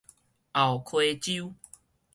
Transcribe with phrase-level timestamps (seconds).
[0.51, 1.53] 後溪洲